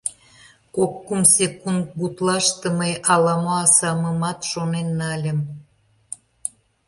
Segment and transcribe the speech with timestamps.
[0.75, 5.39] Кок-кум секунд гутлаште мый ала-мо асамымат шонен нальым.